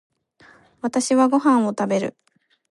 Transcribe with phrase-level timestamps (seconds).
[0.81, 2.17] 私はご飯を食べる。